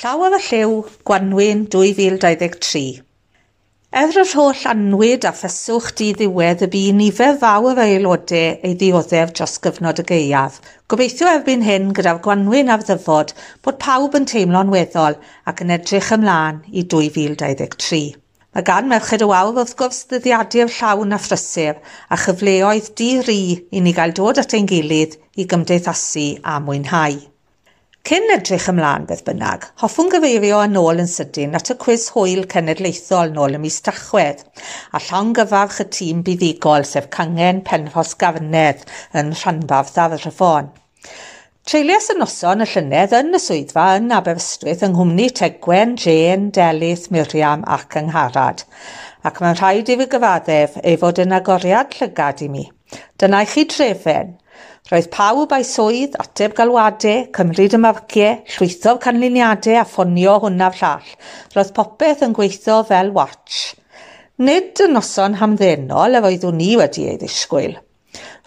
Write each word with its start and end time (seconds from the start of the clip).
Llaw 0.00 0.22
y 0.24 0.38
Lliw, 0.40 0.70
Gwanwyn 1.04 1.66
2023. 1.68 3.02
Er 4.00 4.14
yr 4.22 4.30
holl 4.30 4.62
anwyd 4.70 5.26
a 5.28 5.32
ffyswch 5.36 5.90
di 5.98 6.06
ddiwedd 6.16 6.62
y 6.64 6.68
bu 6.72 6.80
nifer 6.96 7.34
fawr 7.42 7.74
o 7.74 7.82
aelodau 7.84 8.54
ei 8.64 8.78
ddioddef 8.80 9.34
dros 9.36 9.58
gyfnod 9.66 9.98
y 10.00 10.04
geiaf. 10.08 10.54
Gobeithio 10.88 11.28
erbyn 11.28 11.66
hyn 11.66 11.90
gyda'r 11.98 12.22
gwanwyn 12.24 12.72
a'r 12.72 12.86
ddyfod 12.88 13.34
bod 13.66 13.76
pawb 13.84 14.16
yn 14.16 14.28
teimlo'n 14.30 14.72
weddol 14.72 15.18
ac 15.52 15.60
yn 15.66 15.74
edrych 15.76 16.08
ymlaen 16.16 16.62
i 16.72 16.86
2023. 16.94 18.00
Mae 18.56 18.68
gan 18.70 18.88
Merched 18.88 19.26
y 19.26 19.28
Wawr 19.28 19.52
wrth 19.52 19.74
gwrs 19.82 20.06
ddyddiadur 20.14 20.72
llawn 20.78 21.12
a 21.12 21.20
phrysur 21.26 21.76
a 22.08 22.20
chyfleoedd 22.24 22.88
di-ri 23.02 23.42
i 23.68 23.84
ni 23.84 23.92
gael 24.00 24.16
dod 24.16 24.40
at 24.40 24.56
ein 24.56 24.70
gilydd 24.72 25.20
i 25.36 25.44
gymdeithasu 25.52 26.30
a 26.40 26.56
mwynhau. 26.64 27.20
Cyn 28.08 28.30
edrych 28.32 28.64
ymlaen 28.70 29.02
beth 29.08 29.20
bynnag, 29.26 29.64
hoffwn 29.82 30.08
gyfeirio 30.12 30.62
yn 30.64 30.78
ôl 30.80 31.02
yn 31.02 31.08
sydyn 31.14 31.56
at 31.58 31.68
y 31.72 31.74
cwis 31.82 32.06
hwyl 32.14 32.46
cenedlaethol 32.54 33.34
nôl 33.34 33.58
ym 33.58 33.62
mis 33.66 33.76
Tachwedd 33.84 34.40
a 34.96 35.00
llawn 35.04 35.34
gyfarch 35.36 35.82
y 35.84 35.86
tîm 35.96 36.22
buddigol 36.26 36.86
sef 36.88 37.10
Cangen 37.16 37.60
Penfos 37.66 38.14
Gafnedd 38.22 38.86
yn 39.20 39.34
Rhanbarth 39.42 40.00
ar 40.00 40.16
Rhyfon. 40.16 40.72
Treulias 41.68 42.08
y 42.10 42.16
noson 42.16 42.64
y 42.64 42.70
llynedd 42.72 43.12
yn 43.20 43.36
y 43.36 43.42
swyddfa 43.44 43.86
yn 44.00 44.08
Aberystwyth 44.16 44.86
yng 44.88 44.96
Nghymru 44.96 45.28
Tegwen, 45.42 45.92
Jane, 46.00 46.48
Delyth, 46.56 47.10
Miriam 47.12 47.68
ac 47.68 48.00
Yngharad. 48.00 48.64
Ac 49.28 49.44
mae'n 49.44 49.60
rhaid 49.60 49.92
i 49.92 50.00
fi 50.00 50.08
gyfaddef 50.16 50.80
ei 50.80 50.96
fod 51.04 51.20
yn 51.20 51.36
agoriad 51.36 51.92
llygad 52.00 52.40
i 52.48 52.48
mi. 52.56 52.64
Dyna 53.20 53.44
i 53.44 53.50
chi 53.52 53.68
trefen, 53.68 54.38
Roedd 54.90 55.06
pawb 55.14 55.52
a'i 55.54 55.62
swydd, 55.62 56.16
ateb 56.18 56.56
galwadau, 56.58 57.28
cymryd 57.36 57.76
y 57.76 57.78
marciau, 57.78 58.38
llwytho'r 58.56 58.96
canlyniadau 59.04 59.76
a 59.78 59.84
ffonio 59.86 60.32
hwnna'r 60.42 60.78
llall. 60.80 61.12
Roedd 61.54 61.68
popeth 61.76 62.24
yn 62.26 62.32
gweithio 62.34 62.80
fel 62.88 63.12
watch. 63.14 63.60
Nid 64.42 64.80
y 64.82 64.88
noson 64.90 65.36
hamddenol 65.38 66.18
y 66.18 66.22
roeddwn 66.24 66.58
ni 66.58 66.72
wedi 66.80 67.04
ei 67.06 67.20
ddisgwyl. 67.20 67.76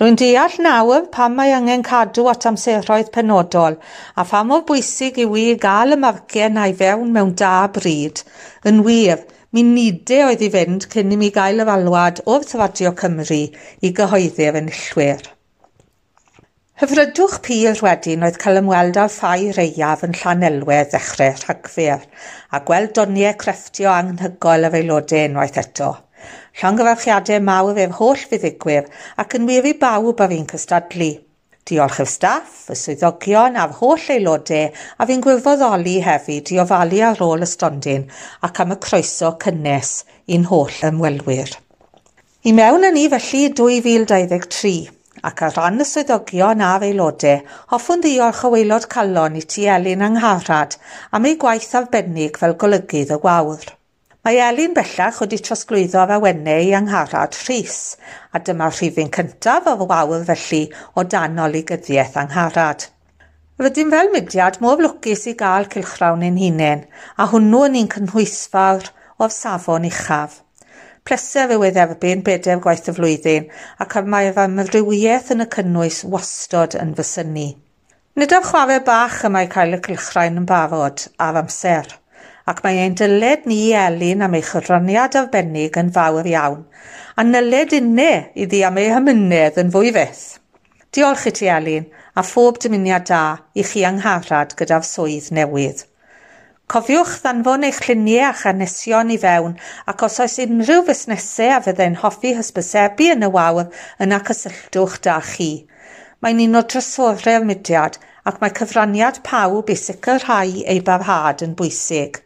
Rwy'n 0.00 0.16
deall 0.22 0.54
nawr 0.64 1.10
pam 1.12 1.34
mae 1.36 1.52
angen 1.52 1.84
cadw 1.84 2.24
at 2.32 2.46
amseroedd 2.48 3.10
penodol 3.12 3.76
a 4.16 4.24
pham 4.30 4.54
o 4.56 4.62
bwysig 4.70 5.20
i 5.20 5.26
wi 5.28 5.42
gael 5.60 5.92
y 5.92 5.98
marciau 6.06 6.54
na 6.54 6.70
i 6.70 6.76
fewn 6.78 7.10
mewn 7.18 7.34
da 7.42 7.66
bryd. 7.74 8.22
Yn 8.64 8.80
wir, 8.86 9.26
mi 9.52 9.66
nidau 9.66 10.30
oedd 10.30 10.46
i 10.46 10.48
fynd 10.56 10.88
cyn 10.96 11.12
i 11.12 11.20
mi 11.20 11.28
gael 11.36 11.60
y 11.60 11.68
falwad 11.68 12.24
o'r 12.24 12.48
Tyfadio 12.48 12.94
Cymru 13.02 13.42
i 13.84 13.92
gyhoeddi'r 14.00 14.60
enillwyr. 14.62 15.28
Hyfrydwch 16.80 17.34
pul 17.44 17.80
wedyn 17.84 18.22
oedd 18.24 18.38
cael 18.40 18.58
ymweld 18.62 18.96
â'r 18.96 19.10
ffai 19.12 19.50
reiaf 19.52 20.00
yn 20.06 20.14
Llanelwedd 20.16 20.94
ddechrau 20.94 21.34
Rhagfyr 21.36 22.06
a 22.56 22.60
gweld 22.70 22.94
doniau 22.96 23.34
crefftio 23.42 23.90
anghygol 23.92 24.62
y 24.64 24.70
feilodau 24.72 25.26
unwaith 25.28 25.58
eto. 25.60 25.90
Llongyfarchiadau 26.56 27.42
mawr 27.44 27.80
ef 27.82 27.98
holl 27.98 28.22
fuddigwyr 28.30 28.88
ac 29.20 29.36
yn 29.36 29.44
i 29.52 29.74
bawb 29.82 30.22
a 30.24 30.28
fi'n 30.30 30.46
cystadlu. 30.54 31.08
Diolch 31.68 31.98
i'r 32.00 32.08
staff, 32.08 32.54
y 32.72 32.76
swyddogion 32.82 33.58
a'r 33.60 33.74
holl 33.82 34.06
aelodau 34.14 34.70
a 34.72 35.08
fi'n 35.10 35.24
gwirfoddoli 35.26 35.98
hefyd 36.06 36.54
i 36.54 36.62
ofalu 36.64 37.02
ar 37.10 37.20
ôl 37.26 37.44
y 37.44 37.50
stondin 37.50 38.06
ac 38.48 38.62
am 38.64 38.72
y 38.72 38.78
croeso 38.86 39.34
cynnes 39.44 39.90
i'n 40.32 40.48
holl 40.48 40.80
ymwelwyr. 40.88 41.52
I 42.48 42.56
mewn 42.56 42.88
yn 42.88 42.96
ni 42.96 43.04
felly 43.12 43.50
2023 43.60 44.99
ac 45.28 45.42
ar 45.46 45.56
ran 45.56 45.82
y 45.82 45.86
swyddogion 45.88 46.62
a'r 46.64 46.86
aelodau, 46.86 47.42
hoffwn 47.72 48.04
ddiolch 48.04 48.44
o 48.46 48.50
waelod 48.54 48.86
calon 48.94 49.36
i 49.40 49.42
ti 49.54 49.66
Elin 49.74 50.06
Angharad 50.06 50.76
am 51.16 51.28
ei 51.28 51.36
gwaith 51.42 51.74
arbennig 51.80 52.40
fel 52.40 52.56
golygydd 52.62 53.12
y 53.16 53.18
gwawr. 53.24 53.66
Mae 54.24 54.40
Elin 54.44 54.76
bellach 54.76 55.18
wedi 55.22 55.40
trosglwyddo'r 55.40 56.10
awennau 56.16 56.64
i 56.68 56.72
Angharad 56.76 57.36
Rhys, 57.46 57.76
a 58.36 58.40
dyma 58.44 58.66
rhifyn 58.72 59.12
cyntaf 59.16 59.68
o'r 59.72 59.84
wawr 59.92 60.24
felly 60.30 60.62
o 60.94 61.04
dan 61.14 61.40
oligyddiaeth 61.46 62.18
Angharad. 62.24 62.90
Rydym 63.60 63.90
fel 63.92 64.12
mudiad 64.12 64.60
mor 64.64 64.80
lwcus 64.80 65.26
i 65.28 65.34
gael 65.40 65.66
cilchrawn 65.72 66.24
ein 66.28 66.38
hunain, 66.40 66.86
a 67.20 67.26
hwnnw 67.32 67.66
yn 67.70 67.80
un 67.80 67.90
cynhwysfawr 67.96 68.92
o'r 69.20 69.34
safon 69.36 69.88
uchaf. 69.88 70.38
Pleser 71.08 71.54
yw 71.54 71.64
ei 71.66 71.74
dderbyn 71.76 72.24
bedair 72.26 72.60
gwaith 72.64 72.90
y 72.92 72.94
flwyddyn 72.96 73.48
ac 73.84 73.96
mae'r 74.14 74.40
amrywiaeth 74.44 75.30
yn 75.34 75.44
y 75.44 75.48
cynnwys 75.54 76.02
wastod 76.14 76.76
yn 76.80 76.92
fysynu. 76.98 77.46
Nid 78.20 78.34
o'r 78.36 78.46
chwarae 78.48 78.80
bach 78.86 79.20
y 79.26 79.30
mae 79.32 79.48
cael 79.54 79.78
y 79.78 79.80
cylchrain 79.86 80.40
yn 80.42 80.48
barod 80.50 81.06
ar 81.26 81.38
amser, 81.40 81.88
ac 82.50 82.60
mae 82.64 82.82
ein 82.82 82.98
dyled 83.00 83.46
ni 83.48 83.60
i 83.68 83.72
elin 83.84 84.26
am 84.26 84.36
ei 84.36 84.44
chyrroniad 84.50 85.16
arbennig 85.22 85.78
yn 85.80 85.92
fawr 85.96 86.28
iawn, 86.34 86.66
a 87.16 87.24
nyled 87.24 87.74
unne 87.80 88.12
iddi 88.44 88.64
am 88.66 88.78
ei 88.82 88.92
hymynedd 88.92 89.60
yn 89.64 89.72
fwy 89.74 89.94
fyth. 89.96 90.26
Diolch 90.90 91.28
i 91.30 91.32
ti 91.38 91.46
Elin 91.46 91.84
a 92.18 92.22
phob 92.26 92.56
dymuniad 92.62 93.04
da 93.06 93.22
i 93.54 93.62
chi 93.62 93.84
angharad 93.86 94.56
gyda'r 94.58 94.82
swydd 94.86 95.28
newydd. 95.36 95.84
Cofiwch 96.70 97.16
ddanfon 97.22 97.64
eich 97.66 97.78
lluniau 97.82 98.28
a 98.28 98.34
chanesion 98.40 99.08
i 99.10 99.16
fewn 99.18 99.56
ac 99.90 100.02
os 100.06 100.18
oes 100.22 100.36
unrhyw 100.44 100.84
fusnesau 100.86 101.54
a 101.54 101.56
fyddai'n 101.64 101.96
hoffi 102.02 102.30
hysbysebu 102.36 103.08
yn 103.14 103.26
y 103.26 103.30
wawr 103.36 103.72
yna 104.06 104.20
cysylltwch 104.28 104.94
da 105.06 105.16
chi. 105.30 105.48
Mae'n 106.22 106.42
un 106.44 106.60
o 106.60 106.62
drysorau'r 106.72 107.48
mudiad 107.48 107.98
ac 108.30 108.38
mae 108.38 108.54
cyfraniad 108.60 109.18
pawb 109.26 109.72
i 109.74 109.76
sicrhau 109.82 110.52
ei 110.74 110.84
barhad 110.90 111.42
yn 111.48 111.56
bwysig. 111.58 112.20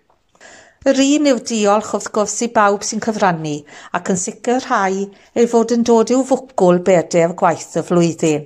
Yr 0.93 1.01
un 1.07 1.31
yw 1.33 1.41
diolch 1.53 1.95
wrth 1.97 2.11
gwrs 2.19 2.37
i 2.45 2.51
bawb 2.59 2.85
sy'n 2.85 3.01
cyfrannu 3.09 3.55
ac 3.97 4.13
yn 4.13 4.21
sicrhau 4.27 5.01
ei 5.07 5.49
fod 5.55 5.73
yn 5.79 5.89
dod 5.89 6.13
i'w 6.13 6.21
fwcwl 6.35 6.85
bedair 6.91 7.33
gwaith 7.41 7.79
y 7.81 7.87
flwyddyn 7.89 8.45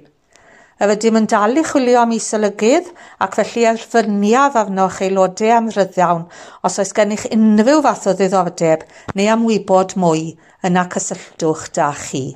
a 0.78 0.88
rydym 0.88 1.18
yn 1.18 1.28
dal 1.30 1.58
i 1.58 1.64
chwilio 1.66 2.00
am 2.04 2.12
isolygydd 2.14 2.90
ac 3.24 3.38
felly 3.38 3.64
erfyniaf 3.72 4.58
arnoch 4.62 5.00
aelodau 5.04 5.54
am 5.56 5.70
ryddawn 5.74 6.26
os 6.68 6.78
oes 6.82 6.94
gennych 6.98 7.28
unrhyw 7.34 7.80
fath 7.86 8.10
o 8.10 8.14
ddiddordeb 8.18 8.84
neu 9.18 9.30
am 9.32 9.46
wybod 9.48 9.96
mwy 9.98 10.28
yna 10.68 10.84
cysylltwch 10.94 11.72
da 11.78 11.88
chi. 12.02 12.26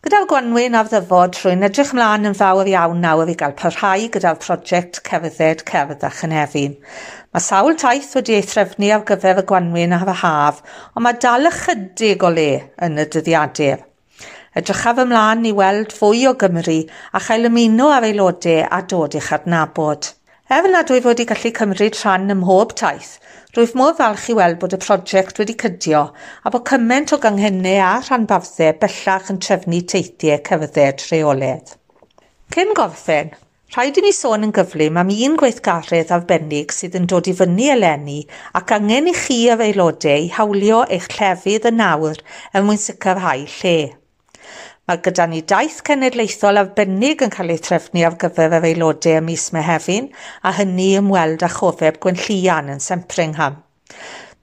Gyda'r 0.00 0.24
gwanwyn 0.30 0.76
a'r 0.78 0.86
ddyfod, 0.88 1.34
rwy'n 1.42 1.66
edrych 1.66 1.90
mlaen 1.92 2.30
yn 2.30 2.36
fawr 2.38 2.68
iawn 2.70 3.02
nawr 3.04 3.28
i 3.28 3.34
gael 3.42 3.52
parhau 3.58 4.06
gyda'r 4.14 4.38
prosiect 4.40 5.02
cerdded 5.04 5.60
cerdd 5.68 6.06
a 6.08 6.10
chynefin. 6.16 6.78
Mae 7.30 7.44
sawl 7.44 7.76
taith 7.82 8.14
wedi 8.16 8.38
ei 8.38 8.46
threfnu 8.48 8.88
ar 8.96 9.04
gyfer 9.10 9.42
y 9.42 9.44
gwanwyn 9.52 9.92
a'r 9.98 10.14
haf, 10.22 10.64
ond 10.94 11.04
mae 11.04 11.20
dal 11.20 11.52
ychydig 11.52 12.24
o 12.24 12.32
le 12.32 12.48
yn 12.88 12.96
y 12.96 13.06
dyddiadur. 13.12 13.84
Edrychaf 14.58 14.98
ymlaen 14.98 15.44
i 15.46 15.50
weld 15.54 15.92
fwy 15.94 16.24
o 16.26 16.30
Gymru 16.38 16.80
a 17.14 17.20
chael 17.22 17.46
ymuno 17.46 17.84
ar 17.94 18.02
aelodau 18.08 18.64
a 18.66 18.80
dod 18.92 19.12
i'ch 19.14 19.28
adnabod. 19.36 20.08
Er 20.50 20.66
nad 20.72 20.88
wyf 20.90 21.04
wedi 21.06 21.26
gallu 21.30 21.52
cymryd 21.54 21.94
rhan 22.00 22.32
ym 22.34 22.40
mhob 22.40 22.72
taith, 22.80 23.12
rwyf 23.54 23.76
modd 23.78 24.00
falch 24.00 24.24
i 24.32 24.34
weld 24.34 24.58
bod 24.64 24.74
y 24.74 24.80
prosiect 24.82 25.38
wedi 25.38 25.54
cydio 25.60 26.00
a 26.42 26.50
bod 26.50 26.64
cymaint 26.70 27.14
o 27.14 27.20
ganghennau 27.26 27.78
a 27.90 27.92
rhanbarthau 28.08 28.72
bellach 28.80 29.30
yn 29.30 29.38
trefnu 29.46 29.80
teithiau 29.94 30.42
cerdded 30.50 31.06
rheoledd. 31.12 31.70
Cyn 32.50 32.74
gorffen, 32.80 33.30
rhaid 33.76 34.02
i 34.02 34.06
ni 34.08 34.12
sôn 34.18 34.48
yn 34.48 34.56
gyflym 34.58 34.98
am 34.98 35.14
un 35.28 35.38
gweithgaredd 35.44 36.10
arbennig 36.18 36.74
sydd 36.74 36.98
yn 36.98 37.06
dod 37.14 37.30
i 37.30 37.36
fyny 37.44 37.70
eleni 37.76 38.18
ac 38.58 38.74
angen 38.80 39.14
i 39.14 39.14
chi 39.20 39.38
yr 39.54 39.62
aelodau 39.70 40.26
hawlio 40.40 40.82
eich 40.98 41.06
llefydd 41.14 41.70
yn 41.70 41.78
nawr 41.84 42.18
er 42.50 42.66
mwyn 42.66 42.86
sicrhau 42.88 43.46
lle. 43.60 43.78
Mae 44.90 44.98
gyda 45.06 45.22
ni 45.30 45.38
daith 45.46 45.76
cenedlaethol 45.86 46.58
arbennig 46.58 47.20
yn 47.22 47.30
cael 47.30 47.52
ei 47.54 47.60
trefnu 47.62 48.00
ar 48.08 48.16
gyfer 48.18 48.56
yr 48.56 48.64
aelodau 48.66 49.20
ym 49.20 49.28
mis 49.30 49.44
Mehefin 49.54 50.08
a 50.42 50.50
hynny 50.56 50.88
ymweld 50.98 51.44
â 51.46 51.50
chofeb 51.54 52.00
Gwenllian 52.02 52.72
yn 52.72 52.82
Sempringham. 52.82 53.60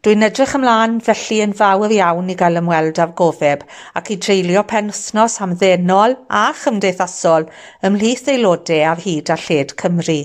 Dwi'n 0.07 0.23
edrych 0.29 0.53
ymlaen 0.55 1.01
felly 1.03 1.41
yn 1.43 1.57
fawr 1.63 1.91
iawn 1.97 2.31
i 2.31 2.37
gael 2.39 2.61
ymweld 2.61 3.03
â'r 3.03 3.11
gofeb 3.19 3.67
ac 3.99 4.13
i 4.15 4.19
dreulio 4.23 4.63
penwthnos 4.71 5.35
hamddenol 5.43 6.15
a 6.31 6.45
chymdeithasol 6.61 7.49
ymhlith 7.91 8.31
aelodau 8.31 8.87
ar 8.93 9.03
hyd 9.03 9.35
a 9.35 9.39
lled 9.43 9.75
Cymru. 9.83 10.19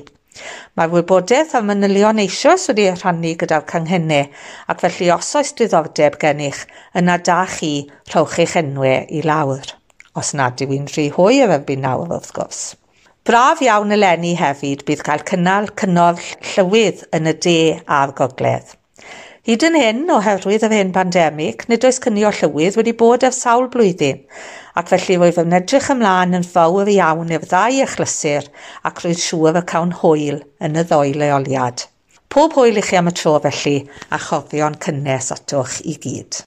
Mae'r 0.78 0.94
wybodaeth 0.94 1.58
am 1.58 1.66
manylion 1.72 2.22
eisoes 2.28 2.70
wedi 2.70 2.86
rhannu 2.94 3.34
gyda'r 3.42 3.66
canghennau 3.74 4.30
ac 4.70 4.86
felly 4.86 5.10
os 5.18 5.34
oes 5.42 5.50
diddordeb 5.58 6.22
gennych 6.22 6.62
yna 7.02 7.18
da 7.26 7.42
chi 7.58 7.74
rhowch 8.14 8.38
eich 8.46 8.60
enwau 8.62 9.00
i 9.10 9.26
lawr 9.26 9.81
os 10.18 10.34
nad 10.38 10.60
yw 10.64 10.74
hi'n 10.74 10.88
rhy 10.92 11.08
hwy 11.16 11.40
am 11.44 11.54
erbyn 11.56 11.84
nawr 11.86 12.10
wrth 12.12 12.32
gwrs. 12.36 12.62
Braf 13.28 13.60
iawn 13.62 13.94
eleni 13.94 14.32
hefyd 14.38 14.86
bydd 14.86 15.02
cael 15.06 15.26
cynnal 15.28 15.68
cynnodd 15.78 16.22
llywydd 16.52 17.04
yn 17.18 17.30
y 17.30 17.34
de 17.46 17.58
a'r 17.98 18.14
gogledd. 18.18 18.72
Hyd 19.46 19.64
yn 19.66 19.74
hyn, 19.78 20.00
oherwydd 20.14 20.64
yr 20.66 20.74
hyn 20.76 20.90
pandemig, 20.94 21.64
nid 21.70 21.86
oes 21.86 21.96
cynio 22.02 22.28
llywydd 22.34 22.76
wedi 22.78 22.92
bod 22.98 23.24
ers 23.26 23.40
sawl 23.42 23.68
blwyddyn, 23.72 24.20
ac 24.78 24.90
felly 24.92 25.16
roedd 25.18 25.40
yn 25.42 25.56
edrych 25.58 25.88
ymlaen 25.94 26.38
yn 26.38 26.46
fawr 26.46 26.90
iawn 26.92 27.32
i'r 27.34 27.46
ddau 27.50 27.80
achlysur 27.86 28.46
ac 28.86 29.02
roedd 29.02 29.18
siŵr 29.24 29.58
y 29.58 29.64
cawn 29.72 29.96
hwyl 30.02 30.38
yn 30.62 30.78
y 30.78 30.84
ddoi 30.86 31.10
leoliad. 31.18 31.86
Pob 32.32 32.54
hwyl 32.56 32.78
i 32.80 32.84
chi 32.86 32.96
am 32.96 33.10
y 33.10 33.14
tro 33.18 33.34
felly, 33.44 33.74
a 34.14 34.18
chofio'n 34.28 34.78
cynnes 34.86 35.26
atoch 35.34 35.74
i 35.90 35.98
gyd. 36.06 36.38